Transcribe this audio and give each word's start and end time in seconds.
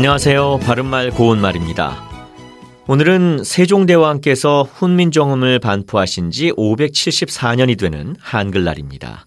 안녕하세요. 0.00 0.60
바른말 0.62 1.10
고운말입니다. 1.10 2.08
오늘은 2.86 3.44
세종대왕께서 3.44 4.62
훈민정음을 4.62 5.58
반포하신 5.58 6.30
지 6.30 6.52
574년이 6.52 7.78
되는 7.78 8.16
한글날입니다. 8.18 9.26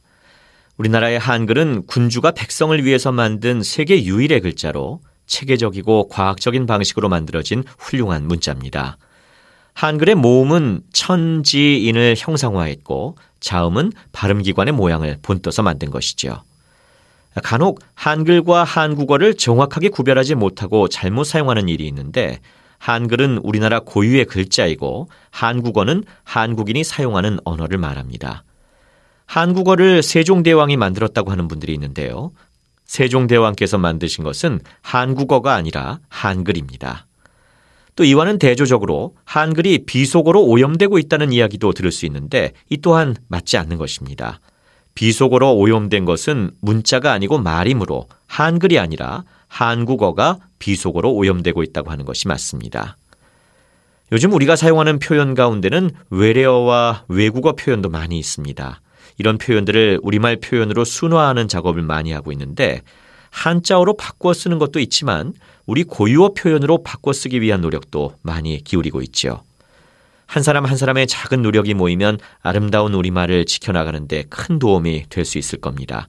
우리나라의 0.77 1.19
한글은 1.19 1.85
군주가 1.85 2.31
백성을 2.31 2.83
위해서 2.83 3.11
만든 3.11 3.61
세계 3.61 4.03
유일의 4.03 4.41
글자로 4.41 5.01
체계적이고 5.27 6.07
과학적인 6.07 6.65
방식으로 6.65 7.07
만들어진 7.07 7.63
훌륭한 7.77 8.27
문자입니다. 8.27 8.97
한글의 9.75 10.15
모음은 10.15 10.81
천지인을 10.91 12.15
형상화했고 12.17 13.15
자음은 13.39 13.91
발음기관의 14.11 14.73
모양을 14.73 15.19
본떠서 15.21 15.61
만든 15.61 15.91
것이죠. 15.91 16.41
간혹 17.41 17.79
한글과 17.95 18.63
한국어를 18.63 19.35
정확하게 19.35 19.89
구별하지 19.89 20.35
못하고 20.35 20.87
잘못 20.87 21.23
사용하는 21.23 21.67
일이 21.69 21.87
있는데 21.87 22.39
한글은 22.77 23.39
우리나라 23.39 23.79
고유의 23.79 24.25
글자이고 24.25 25.09
한국어는 25.31 26.03
한국인이 26.23 26.83
사용하는 26.83 27.39
언어를 27.45 27.77
말합니다. 27.77 28.43
한국어를 29.25 30.03
세종대왕이 30.03 30.77
만들었다고 30.77 31.31
하는 31.31 31.47
분들이 31.47 31.73
있는데요. 31.73 32.31
세종대왕께서 32.85 33.77
만드신 33.77 34.23
것은 34.23 34.59
한국어가 34.81 35.55
아니라 35.55 35.99
한글입니다. 36.09 37.07
또 37.95 38.03
이와는 38.03 38.37
대조적으로 38.37 39.15
한글이 39.23 39.85
비속어로 39.85 40.43
오염되고 40.43 40.97
있다는 40.99 41.31
이야기도 41.31 41.73
들을 41.73 41.91
수 41.91 42.05
있는데 42.05 42.51
이 42.69 42.77
또한 42.77 43.15
맞지 43.27 43.57
않는 43.57 43.77
것입니다. 43.77 44.39
비속어로 44.95 45.55
오염된 45.55 46.05
것은 46.05 46.51
문자가 46.61 47.11
아니고 47.11 47.39
말이므로 47.39 48.07
한글이 48.27 48.79
아니라 48.79 49.23
한국어가 49.47 50.39
비속어로 50.59 51.13
오염되고 51.13 51.63
있다고 51.63 51.91
하는 51.91 52.05
것이 52.05 52.27
맞습니다. 52.27 52.97
요즘 54.11 54.31
우리가 54.33 54.55
사용하는 54.55 54.99
표현 54.99 55.33
가운데는 55.33 55.91
외래어와 56.09 57.05
외국어 57.07 57.53
표현도 57.53 57.89
많이 57.89 58.19
있습니다. 58.19 58.81
이런 59.17 59.37
표현들을 59.37 59.99
우리말 60.03 60.37
표현으로 60.37 60.85
순화하는 60.85 61.47
작업을 61.47 61.81
많이 61.81 62.11
하고 62.11 62.31
있는데 62.31 62.81
한자어로 63.31 63.97
바꿔 63.97 64.33
쓰는 64.33 64.59
것도 64.59 64.79
있지만 64.79 65.33
우리 65.65 65.83
고유어 65.83 66.33
표현으로 66.33 66.83
바꿔 66.83 67.13
쓰기 67.13 67.41
위한 67.41 67.61
노력도 67.61 68.15
많이 68.21 68.63
기울이고 68.63 69.01
있지요. 69.01 69.41
한 70.25 70.41
사람 70.43 70.65
한 70.65 70.77
사람의 70.77 71.07
작은 71.07 71.41
노력이 71.41 71.73
모이면 71.73 72.17
아름다운 72.41 72.93
우리말을 72.93 73.45
지켜나가는데 73.45 74.23
큰 74.29 74.59
도움이 74.59 75.05
될 75.09 75.25
수 75.25 75.37
있을 75.37 75.59
겁니다. 75.61 76.07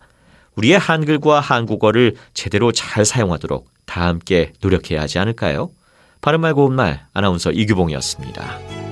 우리의 0.57 0.79
한글과 0.79 1.41
한국어를 1.41 2.15
제대로 2.33 2.73
잘 2.73 3.05
사용하도록 3.05 3.69
다 3.87 4.07
함께 4.07 4.53
노력해야 4.61 5.01
하지 5.03 5.19
않을까요? 5.19 5.71
바른말 6.21 6.55
고운말 6.55 7.07
아나운서 7.13 7.51
이규봉이었습니다. 7.51 8.84